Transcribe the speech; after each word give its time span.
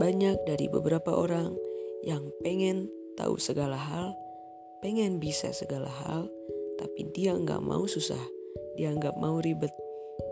banyak 0.00 0.48
dari 0.48 0.64
beberapa 0.72 1.12
orang 1.12 1.52
yang 2.00 2.32
pengen 2.40 2.88
tahu 3.20 3.36
segala 3.36 3.76
hal, 3.76 4.16
pengen 4.80 5.20
bisa 5.20 5.52
segala 5.52 5.92
hal, 5.92 6.24
tapi 6.80 7.04
dia 7.12 7.36
nggak 7.36 7.60
mau 7.60 7.84
susah, 7.84 8.20
dia 8.80 8.96
nggak 8.96 9.20
mau 9.20 9.44
ribet. 9.44 9.68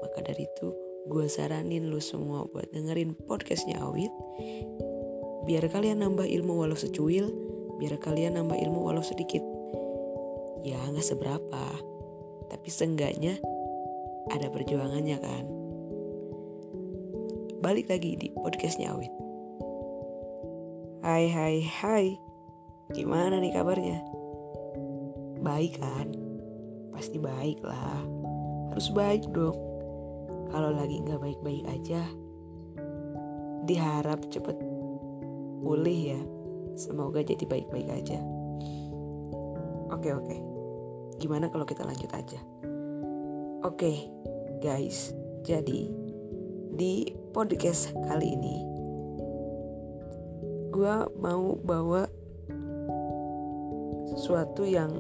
Maka 0.01 0.25
dari 0.25 0.49
itu, 0.49 0.73
gue 1.13 1.29
saranin 1.29 1.93
lu 1.93 2.01
semua 2.01 2.49
buat 2.49 2.73
dengerin 2.73 3.13
podcastnya 3.29 3.85
Awit. 3.85 4.09
Biar 5.45 5.69
kalian 5.69 6.01
nambah 6.01 6.25
ilmu 6.25 6.65
walau 6.65 6.77
secuil, 6.81 7.29
biar 7.77 8.01
kalian 8.01 8.41
nambah 8.41 8.57
ilmu 8.57 8.89
walau 8.89 9.05
sedikit. 9.05 9.45
Ya 10.65 10.81
nggak 10.81 11.05
seberapa, 11.05 11.65
tapi 12.49 12.69
seenggaknya 12.73 13.37
ada 14.33 14.49
perjuangannya 14.49 15.19
kan. 15.21 15.45
Balik 17.61 17.93
lagi 17.93 18.17
di 18.17 18.33
podcastnya 18.33 18.97
Awit. 18.97 19.18
Hai 21.09 21.25
hai 21.33 21.65
hai, 21.65 22.07
gimana 22.93 23.41
nih 23.41 23.57
kabarnya? 23.57 23.97
Baik 25.41 25.81
kan? 25.81 26.13
Pasti 26.93 27.17
baik 27.17 27.65
lah, 27.65 28.05
harus 28.69 28.93
baik 28.93 29.25
dong. 29.33 29.57
Kalau 30.53 30.69
lagi 30.69 31.01
nggak 31.01 31.17
baik-baik 31.17 31.65
aja, 31.65 32.05
diharap 33.65 34.21
cepet 34.29 34.61
pulih 35.65 36.13
ya. 36.13 36.21
Semoga 36.77 37.25
jadi 37.25 37.41
baik-baik 37.41 37.89
aja. 37.89 38.21
Oke 39.89 40.13
oke, 40.13 40.37
gimana 41.25 41.49
kalau 41.49 41.65
kita 41.65 41.89
lanjut 41.89 42.13
aja? 42.13 42.37
Oke 43.65 44.13
guys, 44.61 45.17
jadi 45.41 45.89
di 46.77 47.17
podcast 47.33 47.97
kali 47.97 48.37
ini 48.37 48.68
gue 50.79 50.95
mau 51.19 51.59
bawa 51.59 52.07
sesuatu 54.15 54.63
yang 54.63 54.95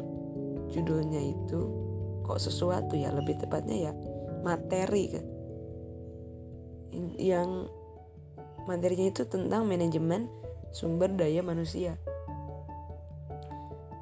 judulnya 0.74 1.22
itu 1.22 1.60
kok 2.26 2.42
sesuatu 2.42 2.98
ya 2.98 3.14
lebih 3.14 3.38
tepatnya 3.38 3.86
ya 3.86 3.92
materi 4.42 5.04
kan 5.14 5.26
yang 7.14 7.70
materinya 8.66 9.06
itu 9.06 9.22
tentang 9.30 9.70
manajemen 9.70 10.26
sumber 10.74 11.14
daya 11.14 11.46
manusia. 11.46 11.94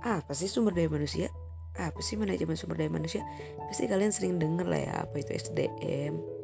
Apa 0.00 0.32
sih 0.32 0.48
sumber 0.48 0.72
daya 0.72 0.88
manusia? 0.88 1.28
Apa 1.76 2.00
sih 2.00 2.16
manajemen 2.16 2.56
sumber 2.56 2.80
daya 2.80 2.88
manusia? 2.88 3.20
Pasti 3.68 3.84
kalian 3.84 4.16
sering 4.16 4.40
denger 4.40 4.64
lah 4.64 4.80
ya 4.80 4.94
apa 5.04 5.14
itu 5.20 5.36
SDM 5.36 6.36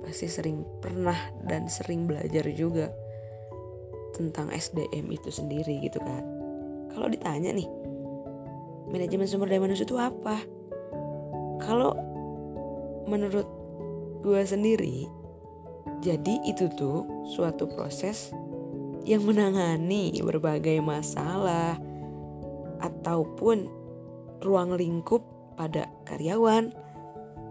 pasti 0.00 0.26
sering 0.26 0.64
pernah 0.80 1.16
dan 1.44 1.68
sering 1.68 2.08
belajar 2.08 2.48
juga 2.50 2.88
tentang 4.20 4.52
SDM 4.52 5.08
itu 5.08 5.32
sendiri 5.32 5.80
gitu 5.80 5.96
kan. 6.04 6.20
Kalau 6.92 7.08
ditanya 7.08 7.56
nih 7.56 7.68
manajemen 8.92 9.24
sumber 9.24 9.48
daya 9.48 9.64
manusia 9.64 9.88
itu 9.88 9.96
apa? 9.96 10.44
Kalau 11.64 11.96
menurut 13.08 13.48
gue 14.20 14.42
sendiri 14.44 15.08
jadi 16.04 16.44
itu 16.44 16.68
tuh 16.76 17.08
suatu 17.32 17.64
proses 17.68 18.32
yang 19.08 19.24
menangani 19.24 20.12
berbagai 20.20 20.80
masalah 20.84 21.80
ataupun 22.80 23.68
ruang 24.40 24.76
lingkup 24.76 25.20
pada 25.56 25.88
karyawan, 26.08 26.72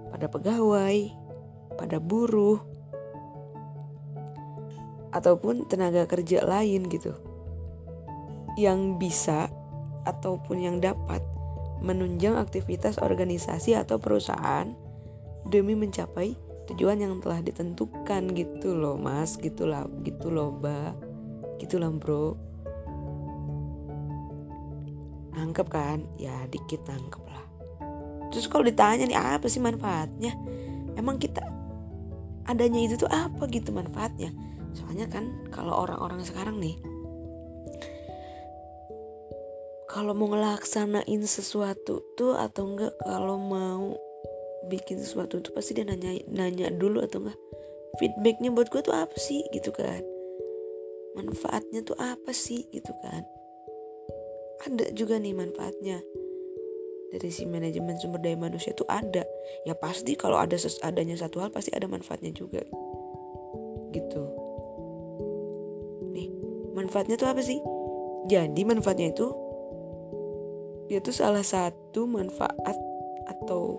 pada 0.09 0.25
pegawai, 0.25 0.97
pada 1.77 1.97
buruh, 2.01 2.57
ataupun 5.19 5.67
tenaga 5.67 6.07
kerja 6.07 6.47
lain 6.47 6.87
gitu. 6.87 7.11
Yang 8.55 8.79
bisa 8.95 9.51
ataupun 10.07 10.63
yang 10.63 10.79
dapat 10.79 11.19
menunjang 11.83 12.39
aktivitas 12.39 12.99
organisasi 13.03 13.75
atau 13.75 13.99
perusahaan 13.99 14.71
demi 15.47 15.75
mencapai 15.75 16.39
tujuan 16.71 17.03
yang 17.03 17.19
telah 17.19 17.43
ditentukan 17.43 18.31
gitu 18.31 18.79
loh 18.79 18.95
mas. 18.95 19.35
Gitu 19.35 19.67
lah 19.67 19.83
gitu 20.07 20.31
loh 20.31 20.55
mbak. 20.55 20.95
Gitu 21.59 21.75
lah 21.75 21.91
bro. 21.91 22.39
Nangkep 25.35 25.67
kan? 25.67 26.07
Ya 26.15 26.47
dikit 26.47 26.87
nangkep 26.87 27.23
lah. 27.27 27.45
Terus 28.31 28.47
kalau 28.47 28.63
ditanya 28.63 29.03
nih 29.03 29.19
apa 29.19 29.51
sih 29.51 29.59
manfaatnya? 29.59 30.31
Emang 30.95 31.19
kita 31.19 31.43
adanya 32.49 32.79
itu 32.81 32.97
tuh 32.97 33.11
apa 33.13 33.45
gitu 33.45 33.69
manfaatnya 33.69 34.48
soalnya 34.77 35.07
kan 35.09 35.25
kalau 35.49 35.73
orang-orang 35.85 36.21
sekarang 36.25 36.57
nih 36.61 36.77
kalau 39.89 40.13
mau 40.13 40.29
ngelaksanain 40.29 41.25
sesuatu 41.25 42.05
tuh 42.13 42.37
atau 42.37 42.63
enggak 42.69 42.93
kalau 43.01 43.41
mau 43.41 43.97
bikin 44.69 45.01
sesuatu 45.01 45.41
tuh 45.41 45.51
pasti 45.55 45.73
dia 45.73 45.85
nanya 45.87 46.13
nanya 46.29 46.69
dulu 46.69 47.01
atau 47.01 47.25
enggak 47.25 47.39
feedbacknya 47.99 48.53
buat 48.55 48.71
gue 48.71 48.79
tuh 48.79 48.95
apa 48.95 49.17
sih 49.19 49.43
gitu 49.51 49.75
kan? 49.75 49.99
Manfaatnya 51.19 51.83
tuh 51.83 51.99
apa 51.99 52.31
sih 52.31 52.63
gitu 52.71 52.95
kan? 53.03 53.27
Ada 54.63 54.95
juga 54.95 55.19
nih 55.19 55.35
manfaatnya. 55.35 55.99
Dari 57.09 57.29
si 57.33 57.43
manajemen 57.49 57.97
sumber 57.97 58.21
daya 58.21 58.37
manusia 58.37 58.71
tuh 58.71 58.85
ada. 58.85 59.25
Ya 59.65 59.73
pasti 59.75 60.13
kalau 60.13 60.37
ada 60.37 60.55
adanya 60.85 61.17
satu 61.17 61.41
hal 61.41 61.49
pasti 61.49 61.73
ada 61.75 61.89
manfaatnya 61.89 62.31
juga. 62.31 62.61
Gitu 63.89 64.28
manfaatnya 66.89 67.21
tuh 67.21 67.29
apa 67.29 67.45
sih 67.45 67.61
jadi 68.25 68.61
manfaatnya 68.65 69.13
itu 69.13 69.29
dia 70.89 70.97
tuh 71.05 71.13
salah 71.13 71.45
satu 71.45 72.09
manfaat 72.09 72.73
atau 73.29 73.77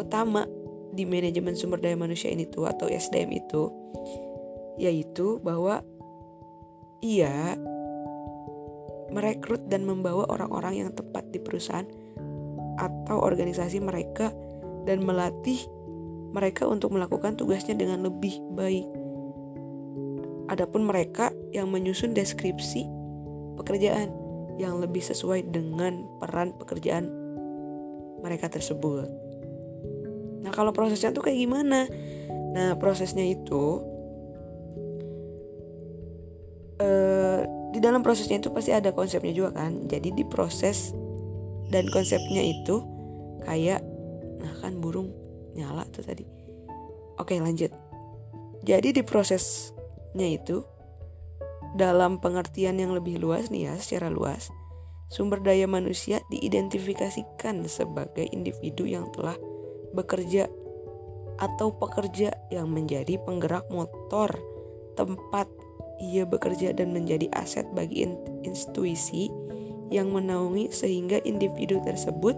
utama 0.00 0.48
di 0.96 1.04
manajemen 1.04 1.52
sumber 1.52 1.84
daya 1.84 2.00
manusia 2.00 2.32
ini 2.32 2.48
tuh 2.48 2.64
atau 2.64 2.88
SDM 2.88 3.28
itu 3.36 3.68
yaitu 4.80 5.36
bahwa 5.44 5.84
ia 7.04 7.60
merekrut 9.12 9.68
dan 9.68 9.84
membawa 9.84 10.24
orang-orang 10.32 10.80
yang 10.80 10.90
tepat 10.96 11.28
di 11.28 11.44
perusahaan 11.44 11.84
atau 12.80 13.20
organisasi 13.20 13.84
mereka 13.84 14.32
dan 14.88 15.04
melatih 15.04 15.60
mereka 16.32 16.64
untuk 16.64 16.96
melakukan 16.96 17.36
tugasnya 17.36 17.76
dengan 17.76 18.04
lebih 18.04 18.40
baik. 18.56 18.88
Adapun 20.48 20.88
mereka 20.88 21.30
yang 21.52 21.68
menyusun 21.68 22.16
deskripsi 22.16 22.88
pekerjaan 23.60 24.08
yang 24.56 24.80
lebih 24.82 25.04
sesuai 25.04 25.52
dengan 25.52 26.04
peran 26.18 26.56
pekerjaan 26.56 27.06
mereka 28.24 28.50
tersebut. 28.50 29.06
Nah, 30.42 30.50
kalau 30.50 30.74
prosesnya 30.74 31.14
tuh 31.14 31.22
kayak 31.22 31.38
gimana? 31.38 31.86
Nah, 32.56 32.74
prosesnya 32.80 33.22
itu 33.22 33.84
eh 36.78 37.42
di 37.68 37.78
dalam 37.84 38.02
prosesnya 38.02 38.40
itu 38.40 38.50
pasti 38.50 38.72
ada 38.72 38.90
konsepnya 38.96 39.30
juga 39.30 39.50
kan 39.62 39.86
jadi 39.86 40.10
di 40.10 40.24
proses 40.24 40.96
dan 41.68 41.84
konsepnya 41.92 42.40
itu 42.40 42.80
kayak 43.44 43.84
nah 44.40 44.50
kan 44.58 44.80
burung 44.80 45.12
nyala 45.52 45.84
tuh 45.92 46.02
tadi 46.02 46.24
oke 47.20 47.34
lanjut 47.38 47.70
jadi 48.64 48.88
di 48.90 49.02
prosesnya 49.04 49.77
itu 50.16 50.64
dalam 51.76 52.16
pengertian 52.22 52.80
yang 52.80 52.96
lebih 52.96 53.20
luas 53.20 53.52
nih 53.52 53.68
ya 53.68 53.74
secara 53.76 54.08
luas 54.08 54.48
sumber 55.08 55.40
daya 55.40 55.64
manusia 55.68 56.20
diidentifikasikan 56.32 57.64
sebagai 57.68 58.28
individu 58.32 58.84
yang 58.84 59.08
telah 59.12 59.36
bekerja 59.92 60.48
atau 61.38 61.72
pekerja 61.76 62.34
yang 62.52 62.68
menjadi 62.68 63.16
penggerak 63.22 63.64
motor 63.72 64.28
tempat 64.98 65.48
ia 65.98 66.26
bekerja 66.26 66.74
dan 66.74 66.94
menjadi 66.94 67.30
aset 67.34 67.66
bagi 67.74 68.06
institusi 68.46 69.30
yang 69.88 70.12
menaungi 70.12 70.68
sehingga 70.70 71.22
individu 71.24 71.80
tersebut 71.80 72.36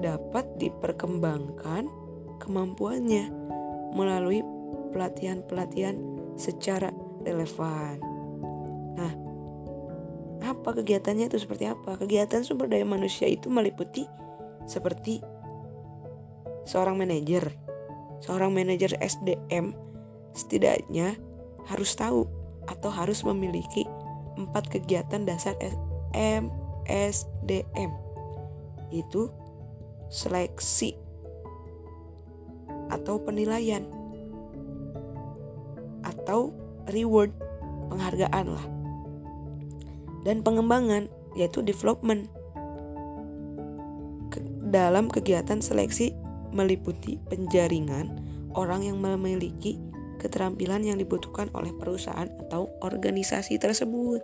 dapat 0.00 0.46
diperkembangkan 0.56 1.90
kemampuannya 2.40 3.28
melalui 3.92 4.40
pelatihan-pelatihan 4.94 6.19
secara 6.40 6.88
relevan. 7.20 8.00
Nah, 8.96 9.12
apa 10.40 10.70
kegiatannya 10.80 11.28
itu 11.28 11.36
seperti 11.36 11.68
apa? 11.68 12.00
Kegiatan 12.00 12.42
sumber 12.42 12.66
daya 12.72 12.88
manusia 12.88 13.28
itu 13.28 13.52
meliputi 13.52 14.08
seperti 14.64 15.20
seorang 16.64 16.96
manajer. 16.96 17.52
Seorang 18.24 18.52
manajer 18.52 18.96
SDM 19.00 19.72
setidaknya 20.32 21.16
harus 21.68 21.92
tahu 21.96 22.28
atau 22.68 22.90
harus 22.92 23.24
memiliki 23.24 23.84
empat 24.36 24.68
kegiatan 24.68 25.24
dasar 25.24 25.56
MSDM 26.16 27.90
itu 28.90 29.30
seleksi 30.10 30.98
atau 32.90 33.22
penilaian 33.22 33.86
atau 36.30 36.54
reward 36.94 37.34
penghargaan 37.90 38.54
lah 38.54 38.66
dan 40.22 40.46
pengembangan 40.46 41.10
yaitu 41.34 41.58
development 41.58 42.30
Ke, 44.30 44.38
dalam 44.70 45.10
kegiatan 45.10 45.58
seleksi 45.58 46.14
meliputi 46.54 47.18
penjaringan 47.26 48.14
orang 48.54 48.86
yang 48.86 49.02
memiliki 49.02 49.82
keterampilan 50.22 50.86
yang 50.86 51.02
dibutuhkan 51.02 51.50
oleh 51.50 51.74
perusahaan 51.74 52.30
atau 52.46 52.70
organisasi 52.78 53.58
tersebut. 53.58 54.22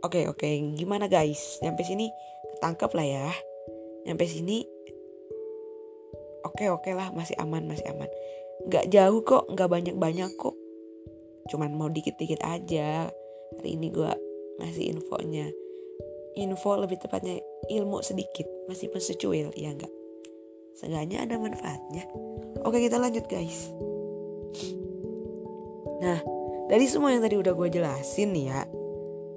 Oke 0.00 0.24
oke, 0.32 0.48
gimana 0.80 1.12
guys? 1.12 1.60
Nyampe 1.60 1.84
sini 1.84 2.08
ketangkep 2.56 2.88
lah 2.96 3.04
ya. 3.04 3.28
Nyampe 4.08 4.24
sini 4.24 4.64
oke 6.40 6.72
oke 6.72 6.88
lah 6.96 7.12
masih 7.12 7.36
aman 7.36 7.68
masih 7.68 7.84
aman. 7.92 8.08
Gak 8.64 8.88
jauh 8.88 9.20
kok, 9.20 9.52
gak 9.52 9.68
banyak 9.68 10.00
banyak 10.00 10.32
kok. 10.40 10.56
Cuman 11.52 11.76
mau 11.76 11.92
dikit 11.92 12.16
dikit 12.16 12.40
aja. 12.42 13.12
Hari 13.60 13.70
ini 13.78 13.92
gue 13.92 14.10
ngasih 14.58 14.96
infonya. 14.96 15.46
Info 16.36 16.76
lebih 16.76 17.00
tepatnya 17.00 17.40
ilmu 17.72 18.04
sedikit, 18.04 18.44
masih 18.68 18.92
pun 18.92 19.00
secuil 19.00 19.48
ya 19.56 19.72
enggak. 19.72 19.92
Seenggaknya 20.76 21.24
ada 21.24 21.40
manfaatnya. 21.40 22.04
Oke 22.60 22.84
kita 22.84 23.00
lanjut 23.00 23.24
guys. 23.24 23.72
Nah 26.04 26.20
dari 26.68 26.84
semua 26.84 27.16
yang 27.16 27.24
tadi 27.24 27.40
udah 27.40 27.56
gue 27.56 27.68
jelasin 27.72 28.36
ya. 28.36 28.68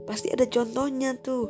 Pasti 0.03 0.27
ada 0.33 0.43
contohnya 0.49 1.15
tuh. 1.15 1.47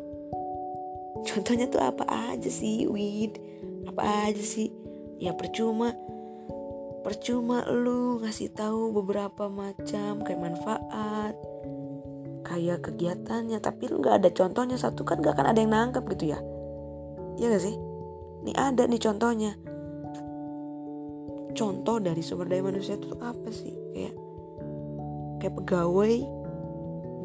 Contohnya 1.25 1.65
tuh 1.65 1.81
apa 1.81 2.05
aja 2.05 2.51
sih 2.51 2.85
Wid? 2.85 3.41
Apa 3.89 4.29
aja 4.29 4.43
sih? 4.43 4.69
Ya 5.17 5.33
percuma 5.33 5.97
percuma 7.01 7.63
lu 7.69 8.19
ngasih 8.23 8.51
tahu 8.51 8.91
beberapa 8.91 9.47
macam 9.47 10.23
kayak 10.23 10.41
manfaat 10.41 11.35
kayak 12.43 12.81
kegiatannya. 12.83 13.61
Tapi 13.61 13.83
lu 13.91 14.01
nggak 14.01 14.25
ada 14.25 14.29
contohnya. 14.33 14.75
Satu 14.75 15.05
kan 15.05 15.21
gak 15.21 15.37
akan 15.37 15.47
ada 15.53 15.59
yang 15.59 15.71
nangkep 15.71 16.03
gitu 16.17 16.33
ya. 16.33 16.39
Iya 17.39 17.55
gak 17.55 17.63
sih? 17.63 17.75
Ini 18.43 18.51
ada 18.57 18.83
nih 18.89 19.01
contohnya. 19.01 19.51
Contoh 21.53 21.97
dari 21.99 22.21
sumber 22.23 22.47
daya 22.47 22.63
manusia 22.63 22.95
itu 22.95 23.11
apa 23.19 23.49
sih? 23.51 23.75
Kayak 23.93 24.15
kayak 25.39 25.55
pegawai 25.63 26.15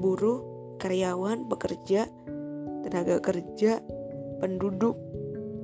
buruh 0.03 0.41
karyawan 0.79 1.47
pekerja 1.49 2.11
tenaga 2.85 3.17
kerja 3.23 3.81
penduduk 4.43 4.99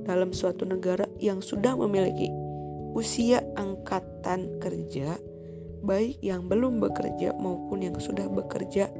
dalam 0.07 0.33
suatu 0.33 0.65
negara 0.65 1.05
yang 1.21 1.39
sudah 1.45 1.77
memiliki 1.77 2.27
usia 2.91 3.43
angkatan 3.55 4.59
kerja 4.59 5.15
baik 5.81 6.21
yang 6.21 6.45
belum 6.45 6.77
bekerja 6.77 7.33
maupun 7.35 7.81
yang 7.81 7.97
sudah 7.97 8.29
bekerja 8.29 8.91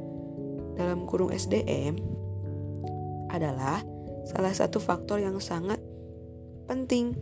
dalam 0.74 1.06
kurung 1.06 1.30
SDM 1.30 2.00
adalah 3.30 3.80
salah 4.26 4.52
satu 4.52 4.82
faktor 4.82 5.22
yang 5.22 5.38
sangat 5.38 5.78
penting 6.66 7.14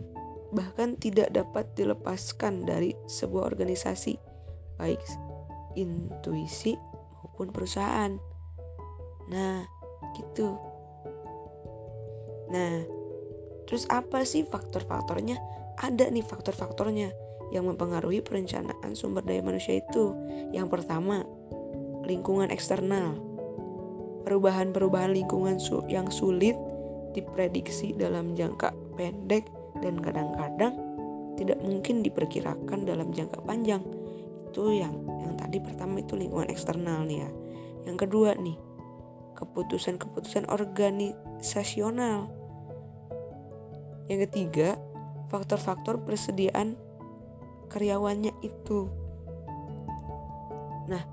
bahkan 0.51 0.99
tidak 0.99 1.31
dapat 1.31 1.71
dilepaskan 1.79 2.67
dari 2.67 2.91
sebuah 3.07 3.55
organisasi, 3.55 4.19
baik 4.75 4.99
intuisi 5.79 6.75
maupun 7.23 7.55
perusahaan. 7.55 8.19
Nah, 9.31 9.63
gitu. 10.19 10.59
Nah, 12.51 12.83
terus 13.63 13.87
apa 13.87 14.27
sih 14.27 14.43
faktor-faktornya? 14.43 15.39
Ada 15.81 16.13
nih 16.13 16.21
faktor-faktornya 16.21 17.09
yang 17.49 17.65
mempengaruhi 17.67 18.21
perencanaan 18.21 18.93
sumber 18.93 19.25
daya 19.25 19.41
manusia 19.41 19.81
itu. 19.81 20.13
Yang 20.53 20.77
pertama, 20.77 21.25
lingkungan 22.05 22.53
eksternal. 22.53 23.17
Perubahan-perubahan 24.21 25.11
lingkungan 25.11 25.57
yang 25.89 26.07
sulit 26.13 26.53
diprediksi 27.17 27.97
dalam 27.97 28.37
jangka 28.37 28.71
pendek 28.95 29.49
dan 29.81 29.97
kadang-kadang 29.99 30.77
tidak 31.35 31.57
mungkin 31.65 32.05
diperkirakan 32.05 32.85
dalam 32.85 33.09
jangka 33.09 33.41
panjang. 33.41 33.81
Itu 34.53 34.69
yang 34.69 34.93
yang 35.25 35.33
tadi 35.33 35.57
pertama 35.57 35.99
itu 35.99 36.13
lingkungan 36.13 36.47
eksternal 36.53 37.03
nih 37.09 37.25
ya. 37.25 37.29
Yang 37.89 37.97
kedua 38.05 38.37
nih, 38.37 38.55
keputusan-keputusan 39.33 40.45
organisasional. 40.53 42.29
Yang 44.05 44.29
ketiga, 44.29 44.77
faktor-faktor 45.31 46.03
persediaan 46.03 46.75
karyawannya 47.71 48.35
itu. 48.43 48.91
Nah, 50.91 51.07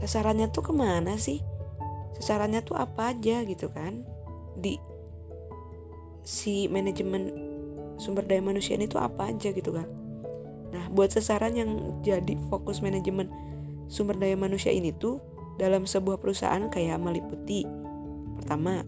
sasarannya 0.00 0.48
tuh 0.48 0.64
ke 0.64 0.72
mana 0.72 1.20
sih? 1.20 1.44
Sasarannya 2.16 2.64
tuh 2.64 2.80
apa 2.80 3.12
aja 3.12 3.44
gitu 3.44 3.68
kan? 3.68 4.08
Di 4.56 4.80
si 6.24 6.64
manajemen 6.72 7.28
sumber 8.00 8.24
daya 8.24 8.40
manusia 8.40 8.80
ini 8.80 8.88
tuh 8.88 9.04
apa 9.04 9.28
aja 9.28 9.52
gitu 9.52 9.76
kan. 9.76 9.86
Nah, 10.72 10.88
buat 10.88 11.12
sasaran 11.12 11.52
yang 11.52 12.00
jadi 12.00 12.40
fokus 12.48 12.80
manajemen 12.80 13.28
sumber 13.92 14.16
daya 14.16 14.32
manusia 14.40 14.72
ini 14.72 14.96
tuh 14.96 15.20
dalam 15.60 15.84
sebuah 15.84 16.16
perusahaan 16.16 16.72
kayak 16.72 16.96
meliputi 16.96 17.68
pertama 18.40 18.80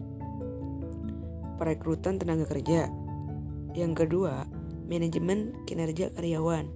perekrutan 1.61 2.17
tenaga 2.17 2.49
kerja. 2.49 3.04
Yang 3.75 4.07
kedua, 4.07 4.47
manajemen 4.87 5.51
kinerja 5.67 6.07
karyawan. 6.15 6.71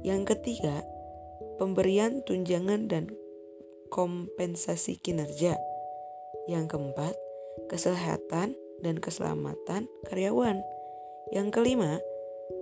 Yang 0.00 0.32
ketiga, 0.32 0.80
pemberian 1.60 2.24
tunjangan 2.24 2.88
dan 2.88 3.12
kompensasi 3.92 4.96
kinerja. 4.96 5.60
Yang 6.48 6.64
keempat, 6.72 7.14
kesehatan 7.68 8.56
dan 8.80 8.96
keselamatan 8.96 9.92
karyawan. 10.08 10.64
Yang 11.36 11.48
kelima, 11.52 12.00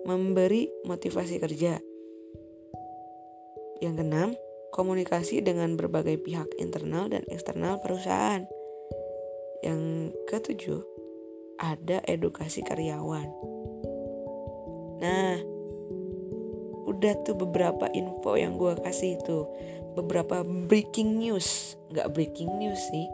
memberi 0.03 0.67
motivasi 0.83 1.39
kerja. 1.39 1.79
Yang 3.79 3.95
keenam, 4.03 4.31
komunikasi 4.75 5.47
dengan 5.47 5.79
berbagai 5.79 6.19
pihak 6.19 6.51
internal 6.59 7.07
dan 7.07 7.23
eksternal 7.31 7.79
perusahaan. 7.79 8.45
Yang 9.63 10.13
ketujuh, 10.27 10.83
ada 11.61 12.03
edukasi 12.09 12.67
karyawan. 12.67 13.60
Nah, 15.01 15.41
udah 16.87 17.13
tuh 17.25 17.37
beberapa 17.37 17.89
info 17.97 18.37
yang 18.37 18.61
gue 18.61 18.77
kasih 18.85 19.17
itu. 19.17 19.49
Beberapa 19.97 20.45
breaking 20.45 21.19
news. 21.19 21.75
Nggak 21.91 22.09
breaking 22.15 22.51
news 22.61 22.81
sih. 22.93 23.07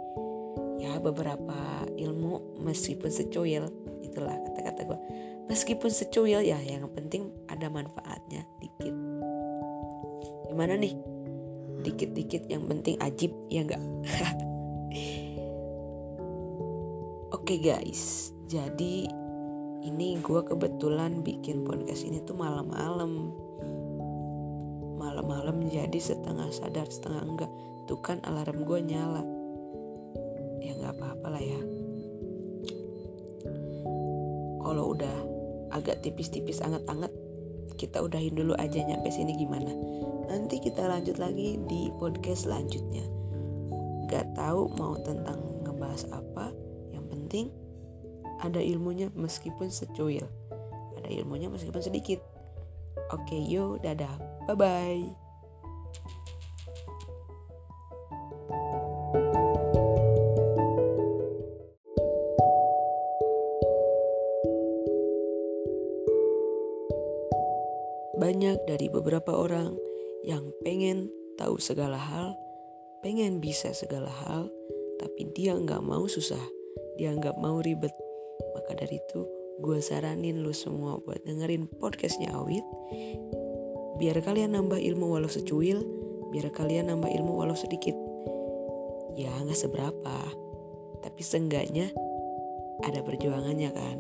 Ya 0.83 0.99
beberapa 1.01 1.87
ilmu 1.97 2.61
meskipun 2.61 3.09
secuil. 3.09 3.71
Itulah 4.05 4.37
kata-kata 4.45 4.81
gue 4.85 4.99
meskipun 5.47 5.91
secuil 5.91 6.43
ya 6.43 6.59
yang 6.59 6.91
penting 6.91 7.31
ada 7.47 7.71
manfaatnya 7.71 8.43
dikit. 8.59 8.95
Gimana 10.51 10.75
nih? 10.79 10.95
Dikit-dikit 11.87 12.51
yang 12.51 12.67
penting 12.67 12.99
ajib 12.99 13.31
ya 13.47 13.63
enggak 13.63 13.79
oke 17.37 17.55
guys. 17.63 18.35
Jadi 18.51 19.07
ini 19.87 20.19
gue 20.19 20.43
kebetulan 20.43 21.23
bikin 21.23 21.63
podcast 21.63 22.03
ini 22.03 22.19
tuh 22.27 22.35
malam-malam. 22.35 23.31
Malam-malam 24.99 25.63
jadi 25.71 25.95
setengah 25.95 26.51
sadar 26.51 26.91
setengah 26.91 27.23
enggak. 27.23 27.53
Tuh 27.87 28.03
kan 28.03 28.19
alarm 28.27 28.67
gue 28.67 28.83
nyala. 28.83 29.23
Ya 30.59 30.75
nggak 30.75 30.99
apa-apa 30.99 31.27
lah 31.31 31.43
ya. 31.43 31.61
Kalau 34.67 34.91
udah 34.91 35.17
agak 35.71 36.03
tipis-tipis 36.03 36.59
anget-anget 36.59 37.15
kita 37.79 38.03
udahin 38.03 38.35
dulu 38.35 38.59
aja 38.59 38.83
nyampe 38.83 39.15
sini 39.15 39.39
gimana. 39.39 39.71
Nanti 40.27 40.59
kita 40.59 40.91
lanjut 40.91 41.23
lagi 41.23 41.63
di 41.71 41.95
podcast 42.03 42.51
selanjutnya. 42.51 43.07
Gak 44.11 44.35
tahu 44.35 44.75
mau 44.75 44.99
tentang 44.99 45.39
ngebahas 45.63 46.11
apa 46.11 46.51
yang 46.91 47.07
penting 47.07 47.53
ada 48.43 48.61
ilmunya 48.61 49.13
meskipun 49.13 49.73
secuil. 49.73 50.27
Ada 51.01 51.09
ilmunya 51.13 51.49
meskipun 51.53 51.83
sedikit. 51.85 52.21
Oke 53.13 53.37
yo 53.37 53.79
dadah. 53.81 54.19
Bye 54.49 54.57
bye 54.57 55.27
banyak 68.27 68.65
dari 68.67 68.91
beberapa 68.91 69.33
orang 69.33 69.77
yang 70.27 70.51
pengen 70.67 71.13
tahu 71.39 71.61
segala 71.63 71.95
hal, 71.95 72.35
pengen 72.99 73.39
bisa 73.39 73.71
segala 73.71 74.09
hal, 74.09 74.51
tapi 74.99 75.31
dia 75.31 75.55
nggak 75.55 75.85
mau 75.85 76.09
susah, 76.11 76.41
dia 76.99 77.15
nggak 77.15 77.39
mau 77.39 77.63
ribet. 77.63 77.93
Maka 78.67 78.83
dari 78.83 78.99
itu, 78.99 79.23
gue 79.63 79.79
saranin 79.79 80.43
lu 80.43 80.51
semua 80.51 80.99
buat 80.99 81.23
dengerin 81.23 81.71
podcastnya 81.79 82.35
Awit, 82.35 82.67
biar 84.03 84.19
kalian 84.27 84.59
nambah 84.59 84.83
ilmu 84.83 85.07
walau 85.07 85.31
secuil, 85.31 85.87
biar 86.35 86.51
kalian 86.51 86.91
nambah 86.91 87.07
ilmu 87.07 87.31
walau 87.31 87.55
sedikit. 87.55 87.95
Ya 89.15 89.31
nggak 89.39 89.55
seberapa, 89.55 90.19
tapi 90.99 91.23
seenggaknya 91.23 91.95
ada 92.83 93.07
perjuangannya 93.07 93.71
kan. 93.71 93.97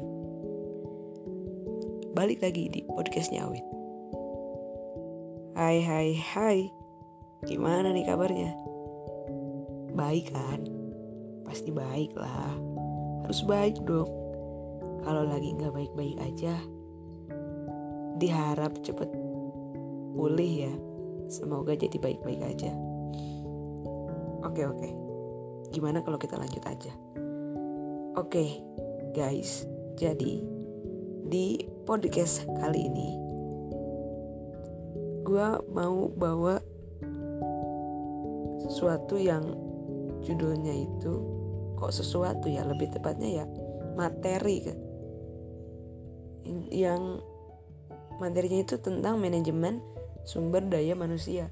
Balik 2.11 2.43
lagi 2.43 2.67
di 2.67 2.83
podcastnya 2.91 3.47
Awit. 3.47 3.63
Hai 5.55 5.79
hai 5.79 6.09
hai, 6.19 6.59
gimana 7.47 7.95
nih 7.95 8.03
kabarnya? 8.03 8.51
Baik 9.95 10.35
kan? 10.35 10.67
Pasti 11.47 11.71
baik 11.71 12.19
lah, 12.19 12.51
harus 13.23 13.47
baik 13.47 13.79
dong. 13.87 14.26
Kalau 15.07 15.23
lagi 15.23 15.55
nggak 15.55 15.71
baik-baik 15.71 16.19
aja, 16.19 16.59
diharap 18.19 18.75
cepet 18.83 19.07
pulih 20.19 20.67
ya. 20.67 20.75
Semoga 21.31 21.79
jadi 21.79 21.95
baik-baik 21.95 22.43
aja. 22.43 22.75
Oke 24.43 24.67
oke, 24.67 24.91
gimana 25.71 26.03
kalau 26.03 26.19
kita 26.19 26.35
lanjut 26.35 26.59
aja? 26.67 26.91
Oke 28.19 28.59
guys, 29.15 29.63
jadi 29.95 30.43
di 31.23 31.63
podcast 31.87 32.43
kali 32.59 32.91
ini 32.91 33.11
gue 35.27 35.49
mau 35.75 36.07
bawa 36.11 36.59
sesuatu 38.63 39.19
yang 39.19 39.43
judulnya 40.23 40.75
itu 40.87 41.15
kok 41.75 41.91
sesuatu 41.91 42.47
ya 42.47 42.63
lebih 42.63 42.95
tepatnya 42.95 43.43
ya 43.43 43.45
materi 43.99 44.63
kan 44.63 44.86
yang 46.71 47.21
materinya 48.23 48.63
itu 48.63 48.79
tentang 48.81 49.19
manajemen 49.21 49.83
sumber 50.25 50.65
daya 50.65 50.95
manusia. 50.97 51.51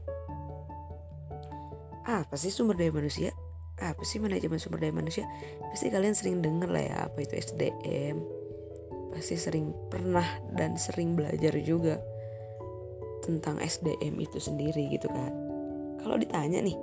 Apa 2.04 2.36
sih 2.36 2.52
sumber 2.52 2.78
daya 2.78 2.92
manusia? 2.94 3.34
Apa 3.80 4.06
sih 4.06 4.22
manajemen 4.22 4.62
sumber 4.62 4.80
daya 4.80 4.94
manusia? 4.94 5.26
Pasti 5.72 5.90
kalian 5.90 6.14
sering 6.14 6.40
denger 6.40 6.70
lah 6.70 6.84
ya 6.84 6.96
apa 7.10 7.18
itu 7.20 7.34
SDM 7.34 8.44
pasti 9.14 9.38
sering 9.38 9.70
pernah 9.86 10.26
dan 10.58 10.74
sering 10.74 11.14
belajar 11.14 11.54
juga 11.62 12.02
tentang 13.22 13.62
SDM 13.62 14.18
itu 14.18 14.42
sendiri 14.42 14.90
gitu 14.90 15.06
kan. 15.06 15.30
Kalau 16.02 16.18
ditanya 16.18 16.58
nih 16.60 16.74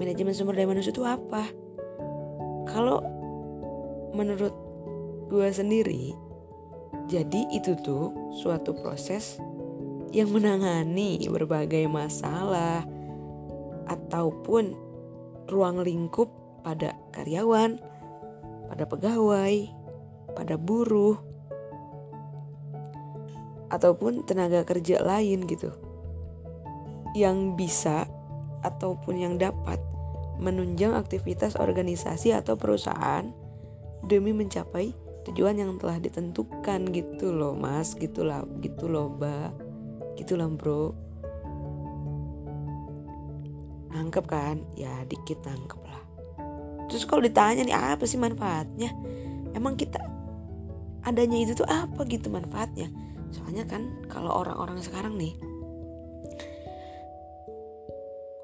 manajemen 0.00 0.32
sumber 0.32 0.56
daya 0.56 0.72
manusia 0.72 0.90
itu 0.90 1.04
apa? 1.04 1.52
Kalau 2.72 3.04
menurut 4.16 4.56
gue 5.28 5.48
sendiri 5.52 6.16
jadi 7.12 7.44
itu 7.52 7.76
tuh 7.76 8.32
suatu 8.40 8.72
proses 8.72 9.36
yang 10.16 10.32
menangani 10.32 11.20
berbagai 11.28 11.84
masalah 11.84 12.88
ataupun 13.84 14.72
ruang 15.44 15.84
lingkup 15.84 16.32
pada 16.64 16.96
karyawan, 17.12 17.76
pada 18.72 18.88
pegawai, 18.88 19.68
pada 20.32 20.56
buruh, 20.56 21.20
ataupun 23.68 24.24
tenaga 24.24 24.64
kerja 24.64 25.04
lain 25.04 25.44
gitu. 25.44 25.68
Yang 27.12 27.60
bisa 27.60 28.08
ataupun 28.64 29.20
yang 29.20 29.34
dapat 29.36 29.76
menunjang 30.40 30.96
aktivitas 30.96 31.60
organisasi 31.60 32.32
atau 32.32 32.56
perusahaan 32.56 33.28
demi 34.00 34.32
mencapai 34.32 35.01
tujuan 35.30 35.54
yang 35.54 35.78
telah 35.78 35.98
ditentukan 36.02 36.80
gitu 36.90 37.30
loh 37.30 37.54
mas. 37.54 37.94
Gitulah 37.94 38.42
gitu 38.62 38.90
loh 38.90 39.12
mbak. 39.12 39.52
Gitulah 40.18 40.48
bro. 40.50 40.92
Nangkep 43.92 44.24
kan? 44.26 44.64
Ya 44.74 45.04
dikit 45.06 45.44
nangkep 45.44 45.80
lah. 45.84 46.02
Terus 46.88 47.04
kalau 47.08 47.24
ditanya 47.24 47.62
nih 47.64 47.76
apa 47.76 48.04
sih 48.04 48.20
manfaatnya? 48.20 48.92
Emang 49.52 49.76
kita 49.76 50.00
adanya 51.02 51.38
itu 51.40 51.52
tuh 51.56 51.68
apa 51.68 52.04
gitu 52.08 52.28
manfaatnya? 52.28 52.88
Soalnya 53.32 53.64
kan 53.64 54.06
kalau 54.12 54.32
orang-orang 54.44 54.80
sekarang 54.84 55.16
nih 55.16 55.32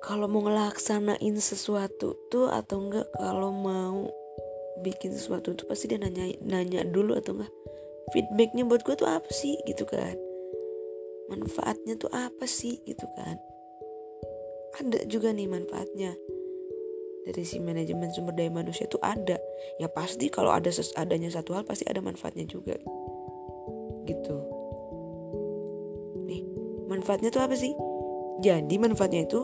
kalau 0.08 0.24
mau 0.24 0.40
ngelaksanain 0.40 1.36
sesuatu 1.36 2.16
tuh 2.32 2.48
atau 2.48 2.80
enggak 2.80 3.12
kalau 3.12 3.52
mau 3.52 4.08
bikin 4.84 5.14
sesuatu 5.14 5.54
tuh 5.54 5.66
pasti 5.66 5.90
dia 5.90 5.98
nanya 5.98 6.30
nanya 6.42 6.86
dulu 6.86 7.18
atau 7.18 7.34
enggak 7.34 7.52
feedbacknya 8.10 8.64
buat 8.64 8.82
gue 8.84 8.96
tuh 8.96 9.08
apa 9.08 9.28
sih 9.32 9.60
gitu 9.68 9.84
kan. 9.84 10.16
Manfaatnya 11.28 12.00
tuh 12.00 12.08
apa 12.12 12.48
sih 12.48 12.80
gitu 12.88 13.04
kan. 13.16 13.36
Ada 14.80 15.04
juga 15.08 15.32
nih 15.32 15.48
manfaatnya. 15.48 16.16
Dari 17.28 17.44
si 17.44 17.60
manajemen 17.60 18.08
sumber 18.08 18.32
daya 18.32 18.48
manusia 18.48 18.88
itu 18.88 18.96
ada. 19.04 19.36
Ya 19.76 19.92
pasti 19.92 20.32
kalau 20.32 20.48
ada 20.48 20.72
adanya 20.96 21.28
satu 21.28 21.52
hal 21.52 21.68
pasti 21.68 21.84
ada 21.84 22.00
manfaatnya 22.00 22.48
juga. 22.48 22.80
Gitu. 24.08 24.36
Nih 26.24 26.40
manfaatnya 26.88 27.28
tuh 27.28 27.44
apa 27.44 27.52
sih? 27.52 27.76
Jadi 28.40 28.80
manfaatnya 28.80 29.28
itu 29.28 29.40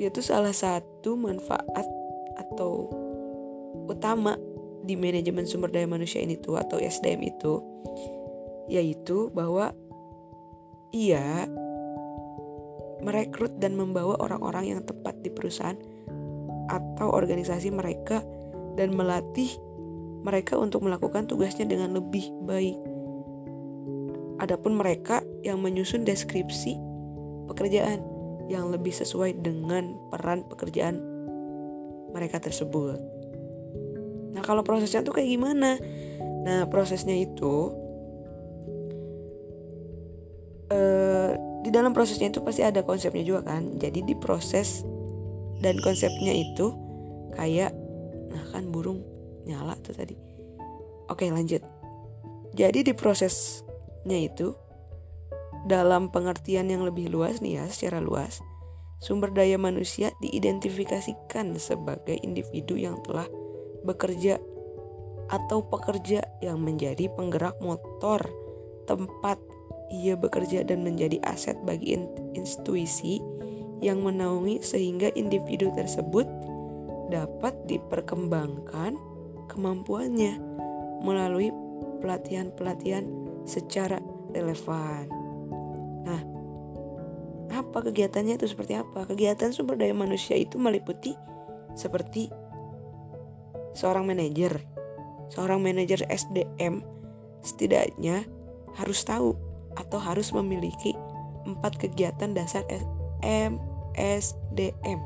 dia 0.00 0.08
tuh 0.08 0.24
salah 0.24 0.56
satu 0.56 1.14
manfaat 1.20 1.86
atau 2.34 3.03
utama 3.88 4.36
di 4.84 4.94
manajemen 4.96 5.48
sumber 5.48 5.72
daya 5.72 5.88
manusia 5.88 6.20
ini 6.20 6.36
tuh 6.36 6.60
atau 6.60 6.76
SDM 6.76 7.24
itu 7.24 7.60
yaitu 8.68 9.28
bahwa 9.32 9.72
ia 10.92 11.48
merekrut 13.04 13.60
dan 13.60 13.76
membawa 13.76 14.16
orang-orang 14.20 14.76
yang 14.76 14.80
tepat 14.84 15.20
di 15.20 15.28
perusahaan 15.28 15.76
atau 16.72 17.12
organisasi 17.12 17.68
mereka 17.68 18.24
dan 18.80 18.96
melatih 18.96 19.52
mereka 20.24 20.56
untuk 20.56 20.88
melakukan 20.88 21.28
tugasnya 21.28 21.68
dengan 21.68 21.92
lebih 22.00 22.32
baik. 22.48 22.80
Adapun 24.40 24.72
mereka 24.72 25.20
yang 25.44 25.60
menyusun 25.60 26.08
deskripsi 26.08 26.80
pekerjaan 27.52 28.00
yang 28.48 28.72
lebih 28.72 28.92
sesuai 28.92 29.36
dengan 29.44 29.92
peran 30.08 30.48
pekerjaan 30.48 30.96
mereka 32.16 32.40
tersebut. 32.40 33.13
Nah, 34.34 34.42
kalau 34.42 34.66
prosesnya 34.66 35.06
tuh 35.06 35.14
kayak 35.14 35.30
gimana? 35.30 35.78
Nah, 36.44 36.66
prosesnya 36.68 37.14
itu 37.14 37.70
eh 40.68 41.32
di 41.64 41.70
dalam 41.72 41.96
prosesnya 41.96 42.28
itu 42.28 42.44
pasti 42.44 42.60
ada 42.60 42.84
konsepnya 42.84 43.24
juga 43.24 43.54
kan? 43.54 43.80
Jadi 43.80 44.04
di 44.04 44.12
proses 44.18 44.84
dan 45.64 45.80
konsepnya 45.80 46.34
itu 46.34 46.74
kayak 47.32 47.72
nah 48.28 48.44
kan 48.52 48.68
burung 48.68 49.00
nyala 49.48 49.78
tuh 49.80 49.96
tadi. 49.96 50.18
Oke 51.08 51.30
lanjut. 51.30 51.64
Jadi 52.52 52.84
di 52.84 52.92
prosesnya 52.92 54.18
itu 54.18 54.52
dalam 55.64 56.12
pengertian 56.12 56.68
yang 56.68 56.84
lebih 56.84 57.08
luas 57.08 57.40
nih 57.40 57.56
ya 57.56 57.64
secara 57.72 57.96
luas 58.04 58.44
sumber 59.00 59.32
daya 59.32 59.56
manusia 59.56 60.12
diidentifikasikan 60.20 61.56
sebagai 61.60 62.20
individu 62.20 62.76
yang 62.76 63.00
telah 63.04 63.28
bekerja 63.84 64.40
atau 65.28 65.64
pekerja 65.64 66.24
yang 66.44 66.60
menjadi 66.60 67.08
penggerak 67.12 67.56
motor 67.60 68.20
tempat 68.84 69.40
ia 69.92 70.16
bekerja 70.16 70.64
dan 70.64 70.84
menjadi 70.84 71.20
aset 71.24 71.56
bagi 71.64 71.96
institusi 72.36 73.20
yang 73.84 74.00
menaungi 74.00 74.64
sehingga 74.64 75.12
individu 75.12 75.68
tersebut 75.76 76.24
dapat 77.12 77.52
diperkembangkan 77.68 78.96
kemampuannya 79.52 80.40
melalui 81.04 81.52
pelatihan-pelatihan 82.00 83.04
secara 83.44 84.00
relevan. 84.32 85.04
Nah, 86.04 86.22
apa 87.52 87.78
kegiatannya 87.84 88.40
itu 88.40 88.48
seperti 88.48 88.76
apa? 88.80 89.04
Kegiatan 89.04 89.52
sumber 89.52 89.76
daya 89.76 89.92
manusia 89.92 90.34
itu 90.34 90.56
meliputi 90.56 91.12
seperti 91.76 92.32
seorang 93.74 94.06
manajer. 94.06 94.62
Seorang 95.34 95.60
manajer 95.60 96.06
SDM 96.06 96.86
setidaknya 97.42 98.24
harus 98.78 99.02
tahu 99.02 99.36
atau 99.74 99.98
harus 99.98 100.30
memiliki 100.30 100.94
empat 101.44 101.76
kegiatan 101.76 102.32
dasar 102.32 102.64
MSDM 103.20 105.00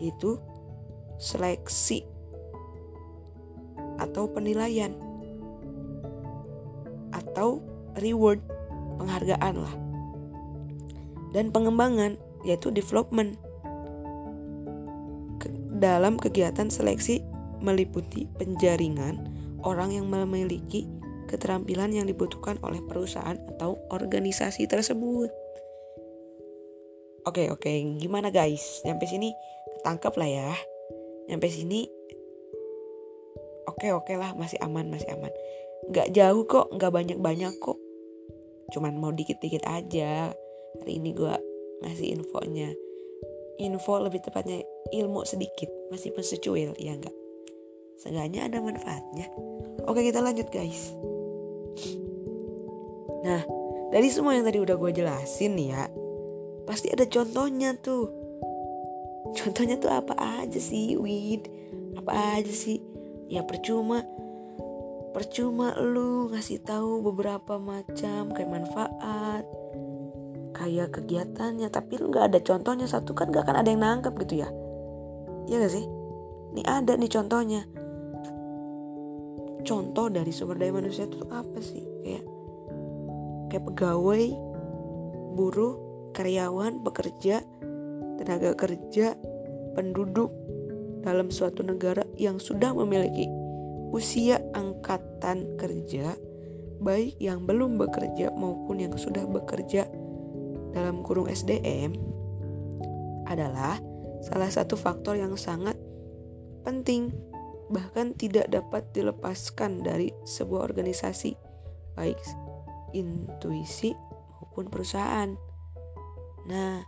yaitu 0.00 0.40
seleksi 1.20 2.02
atau 4.02 4.26
penilaian 4.26 4.90
atau 7.14 7.62
reward 8.02 8.42
penghargaan 8.98 9.54
lah 9.54 9.74
dan 11.30 11.54
pengembangan 11.54 12.18
yaitu 12.42 12.74
development 12.74 13.38
dalam 15.78 16.18
kegiatan 16.18 16.70
seleksi 16.70 17.22
meliputi 17.62 18.26
penjaringan 18.38 19.20
orang 19.64 19.96
yang 19.96 20.06
memiliki 20.06 20.86
keterampilan 21.26 21.90
yang 21.90 22.06
dibutuhkan 22.06 22.60
oleh 22.60 22.78
perusahaan 22.84 23.34
atau 23.56 23.80
organisasi 23.90 24.68
tersebut. 24.68 25.32
Oke 27.24 27.48
oke. 27.48 27.72
Gimana 27.98 28.28
guys? 28.28 28.84
Nyampe 28.84 29.08
sini 29.08 29.32
ketangkep 29.80 30.14
lah 30.14 30.28
ya. 30.28 30.50
Nyampe 31.32 31.48
sini 31.48 31.88
Oke 33.64 33.90
oke 33.90 34.12
lah. 34.14 34.36
Masih 34.36 34.60
aman 34.60 34.92
masih 34.92 35.08
aman. 35.16 35.32
Gak 35.90 36.12
jauh 36.12 36.44
kok 36.44 36.68
gak 36.76 36.92
banyak-banyak 36.92 37.56
kok. 37.58 37.80
Cuman 38.70 39.00
mau 39.00 39.10
dikit-dikit 39.10 39.64
aja. 39.64 40.30
Hari 40.84 40.92
ini 41.00 41.16
gue 41.16 41.34
ngasih 41.82 42.12
infonya. 42.14 42.70
Info 43.58 44.02
lebih 44.02 44.18
tepatnya 44.18 44.66
ilmu 44.90 45.22
sedikit 45.22 45.70
Masih 45.86 46.10
secuil 46.26 46.74
ya 46.74 46.98
enggak 46.98 47.14
Seenggaknya 48.00 48.50
ada 48.50 48.58
manfaatnya. 48.58 49.30
Oke 49.84 50.00
kita 50.02 50.20
lanjut 50.24 50.48
guys. 50.50 50.94
Nah 53.24 53.42
dari 53.94 54.08
semua 54.10 54.34
yang 54.34 54.44
tadi 54.44 54.58
udah 54.58 54.74
gue 54.74 54.90
jelasin 54.90 55.54
nih 55.54 55.68
ya 55.70 55.84
pasti 56.64 56.90
ada 56.90 57.04
contohnya 57.06 57.76
tuh. 57.78 58.10
Contohnya 59.34 59.76
tuh 59.80 59.90
apa 59.92 60.14
aja 60.42 60.60
sih 60.60 60.96
Wid? 60.96 61.48
Apa 62.00 62.40
aja 62.40 62.52
sih? 62.52 62.80
Ya 63.28 63.44
percuma 63.44 64.04
percuma 65.14 65.78
lu 65.78 66.26
ngasih 66.34 66.58
tahu 66.66 67.06
beberapa 67.06 67.54
macam 67.56 68.34
kayak 68.34 68.50
manfaat 68.50 69.44
kayak 70.56 70.90
kegiatannya. 70.96 71.68
Tapi 71.70 71.92
lu 72.00 72.10
nggak 72.10 72.34
ada 72.34 72.38
contohnya 72.40 72.86
satu 72.88 73.14
kan 73.14 73.30
nggak 73.30 73.46
akan 73.46 73.56
ada 73.62 73.68
yang 73.70 73.82
nangkep 73.84 74.14
gitu 74.26 74.44
ya. 74.44 74.48
Iya 75.44 75.60
gak 75.60 75.74
sih? 75.76 75.84
Ini 76.56 76.62
ada 76.64 76.96
nih 76.96 77.10
contohnya 77.12 77.68
contoh 79.64 80.12
dari 80.12 80.30
sumber 80.30 80.60
daya 80.60 80.72
manusia 80.76 81.08
itu 81.08 81.24
apa 81.32 81.58
sih? 81.58 81.82
Kayak 82.04 82.24
kayak 83.50 83.64
pegawai 83.72 84.24
buruh 85.34 85.74
karyawan, 86.14 86.86
pekerja, 86.86 87.42
tenaga 88.22 88.54
kerja, 88.54 89.18
penduduk 89.74 90.30
dalam 91.02 91.28
suatu 91.28 91.66
negara 91.66 92.06
yang 92.14 92.38
sudah 92.38 92.70
memiliki 92.72 93.26
usia 93.90 94.40
angkatan 94.54 95.58
kerja, 95.58 96.14
baik 96.78 97.18
yang 97.18 97.44
belum 97.44 97.76
bekerja 97.78 98.30
maupun 98.32 98.82
yang 98.82 98.94
sudah 98.94 99.26
bekerja 99.26 99.90
dalam 100.74 101.02
kurung 101.02 101.30
SDM, 101.30 101.94
adalah 103.26 103.78
salah 104.24 104.50
satu 104.50 104.74
faktor 104.74 105.18
yang 105.18 105.34
sangat 105.38 105.76
penting, 106.64 107.12
bahkan 107.72 108.12
tidak 108.16 108.52
dapat 108.52 108.84
dilepaskan 108.92 109.80
dari 109.80 110.12
sebuah 110.24 110.68
organisasi, 110.72 111.32
baik 111.96 112.18
intuisi 112.94 113.92
maupun 114.38 114.70
perusahaan. 114.70 115.34
Nah, 116.46 116.84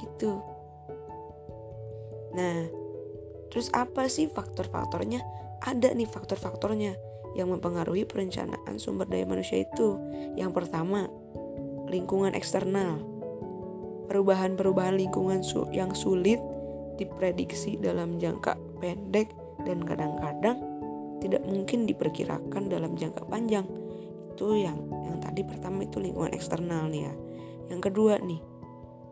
gitu. 0.00 0.40
Nah, 2.32 2.70
terus 3.50 3.68
apa 3.74 4.06
sih 4.06 4.30
faktor-faktornya? 4.30 5.20
Ada 5.60 5.92
nih 5.92 6.08
faktor-faktornya 6.08 6.96
yang 7.34 7.52
mempengaruhi 7.52 8.08
perencanaan 8.08 8.80
sumber 8.80 9.06
daya 9.06 9.26
manusia 9.28 9.62
itu. 9.62 9.98
Yang 10.38 10.62
pertama, 10.62 11.06
lingkungan 11.90 12.32
eksternal. 12.32 13.02
Perubahan-perubahan 14.10 14.98
lingkungan 14.98 15.42
yang 15.70 15.94
sulit 15.94 16.42
diprediksi 16.98 17.78
dalam 17.78 18.18
jangka 18.18 18.58
pendek 18.82 19.30
dan 19.64 19.84
kadang-kadang 19.84 20.58
tidak 21.20 21.44
mungkin 21.44 21.84
diperkirakan 21.84 22.72
dalam 22.72 22.96
jangka 22.96 23.28
panjang. 23.28 23.68
Itu 24.34 24.56
yang 24.56 24.80
yang 25.04 25.20
tadi 25.20 25.44
pertama 25.44 25.84
itu 25.84 26.00
lingkungan 26.00 26.32
eksternal 26.32 26.88
nih 26.88 27.06
ya. 27.06 27.14
Yang 27.70 27.80
kedua 27.92 28.18
nih, 28.18 28.40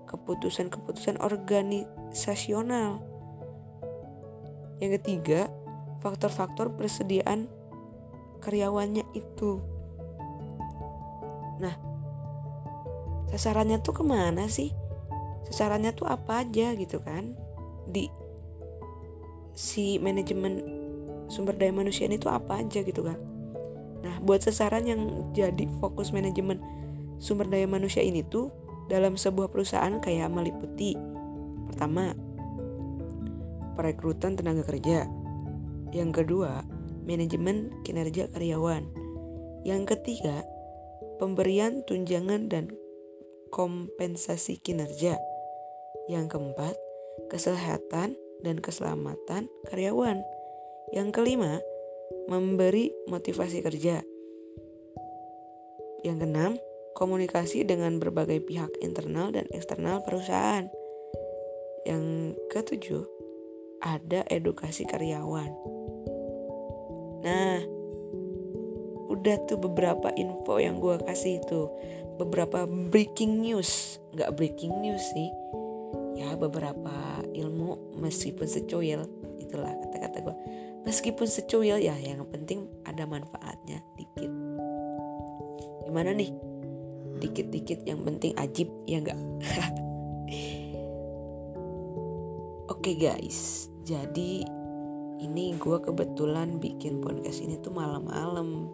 keputusan-keputusan 0.08 1.20
organisasional. 1.20 3.04
Yang 4.80 4.90
ketiga, 5.02 5.40
faktor-faktor 6.00 6.72
persediaan 6.74 7.46
karyawannya 8.40 9.04
itu. 9.12 9.60
Nah, 11.58 11.74
sasarannya 13.34 13.82
tuh 13.82 13.94
ke 14.00 14.04
mana 14.06 14.46
sih? 14.48 14.72
Sasarannya 15.50 15.92
tuh 15.92 16.06
apa 16.08 16.46
aja 16.46 16.72
gitu 16.78 17.02
kan? 17.02 17.34
Di 17.90 18.08
si 19.58 19.98
manajemen 19.98 20.62
sumber 21.26 21.58
daya 21.58 21.74
manusia 21.74 22.06
ini 22.06 22.14
tuh 22.14 22.30
apa 22.30 22.62
aja 22.62 22.86
gitu 22.86 23.02
kan? 23.02 23.18
Nah, 24.06 24.22
buat 24.22 24.46
sasaran 24.46 24.86
yang 24.86 25.34
jadi 25.34 25.66
fokus 25.82 26.14
manajemen 26.14 26.62
sumber 27.18 27.50
daya 27.50 27.66
manusia 27.66 28.06
ini 28.06 28.22
tuh 28.22 28.54
dalam 28.86 29.18
sebuah 29.18 29.50
perusahaan 29.50 29.98
kayak 29.98 30.30
meliputi 30.30 30.94
pertama 31.66 32.14
perekrutan 33.74 34.38
tenaga 34.38 34.62
kerja. 34.62 35.10
Yang 35.90 36.22
kedua 36.22 36.62
manajemen 37.02 37.82
kinerja 37.82 38.30
karyawan. 38.30 38.86
Yang 39.66 39.98
ketiga 39.98 40.46
pemberian 41.18 41.82
tunjangan 41.82 42.46
dan 42.46 42.70
kompensasi 43.50 44.62
kinerja. 44.62 45.18
Yang 46.06 46.38
keempat 46.38 46.78
kesehatan 47.26 48.27
dan 48.44 48.62
keselamatan 48.62 49.50
karyawan 49.68 50.22
yang 50.94 51.12
kelima 51.12 51.60
memberi 52.28 52.92
motivasi 53.10 53.60
kerja 53.60 54.00
yang 56.06 56.22
keenam 56.22 56.56
komunikasi 56.98 57.62
dengan 57.62 58.02
berbagai 58.02 58.42
pihak 58.42 58.74
internal 58.82 59.30
dan 59.30 59.46
eksternal 59.54 60.02
perusahaan. 60.02 60.66
Yang 61.86 62.34
ketujuh, 62.50 63.04
ada 63.78 64.26
edukasi 64.26 64.82
karyawan. 64.82 65.50
Nah, 67.22 67.58
udah 69.14 69.36
tuh 69.46 69.62
beberapa 69.62 70.10
info 70.18 70.58
yang 70.58 70.82
gue 70.82 70.98
kasih 71.06 71.38
itu. 71.38 71.70
Beberapa 72.18 72.66
breaking 72.66 73.46
news. 73.46 74.02
Nggak 74.14 74.34
breaking 74.34 74.74
news 74.82 75.02
sih. 75.14 75.30
Ya 76.18 76.34
beberapa 76.34 77.17
meskipun 77.98 78.46
secuil. 78.46 79.04
Itulah 79.42 79.74
kata-kata 79.74 80.18
gue. 80.22 80.36
Meskipun 80.86 81.28
secuil 81.28 81.82
ya 81.82 81.94
yang 81.98 82.24
penting 82.30 82.70
ada 82.86 83.04
manfaatnya 83.04 83.82
dikit. 83.98 84.30
Gimana 85.84 86.16
nih? 86.16 86.48
dikit-dikit 87.18 87.82
yang 87.84 88.06
penting 88.06 88.32
ajib 88.38 88.70
ya 88.86 89.02
enggak 89.02 89.18
Oke 92.68 92.94
okay 92.94 93.10
guys, 93.10 93.66
jadi 93.82 94.46
ini 95.18 95.58
gue 95.58 95.78
kebetulan 95.82 96.62
bikin 96.62 97.02
podcast 97.02 97.42
ini 97.42 97.58
tuh 97.58 97.74
malam-malam 97.74 98.70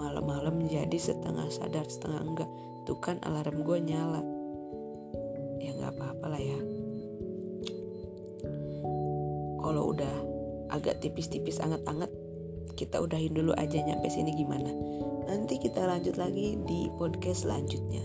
Malam-malam 0.00 0.64
jadi 0.64 0.96
setengah 0.96 1.52
sadar 1.52 1.84
setengah 1.84 2.24
enggak 2.24 2.50
Tuh 2.88 2.96
kan 2.96 3.20
alarm 3.28 3.60
gue 3.60 3.78
nyala 3.84 4.24
Ya 5.60 5.76
nggak 5.76 6.00
apa-apa 6.00 6.26
lah 6.32 6.40
ya 6.40 6.58
Kalau 9.70 9.94
udah 9.94 10.14
agak 10.74 10.98
tipis-tipis 10.98 11.62
anget-anget 11.62 12.10
Kita 12.74 12.98
udahin 12.98 13.38
dulu 13.38 13.54
aja 13.54 13.78
nyampe 13.78 14.10
sini 14.10 14.34
gimana 14.34 14.74
Nanti 15.30 15.62
kita 15.62 15.86
lanjut 15.86 16.18
lagi 16.18 16.58
di 16.66 16.90
podcast 16.98 17.46
selanjutnya. 17.46 18.02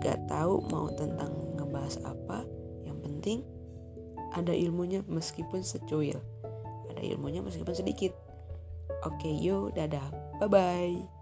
Gak 0.00 0.24
tahu 0.24 0.64
mau 0.72 0.88
tentang 0.96 1.28
ngebahas 1.60 2.00
apa, 2.00 2.48
yang 2.88 2.96
penting 3.04 3.44
ada 4.32 4.56
ilmunya 4.56 5.04
meskipun 5.04 5.60
secuil. 5.60 6.16
Ada 6.88 7.04
ilmunya 7.12 7.44
meskipun 7.44 7.76
sedikit. 7.76 8.16
Oke, 9.04 9.28
yo, 9.28 9.68
dadah. 9.68 10.08
Bye-bye. 10.40 11.13